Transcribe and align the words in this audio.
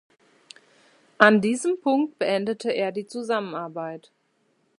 An 1.19 1.41
diesem 1.41 1.79
Punkt 1.79 2.17
beendete 2.17 2.71
er 2.73 2.91
die 2.91 3.05
Zusammenarbeit. 3.05 4.11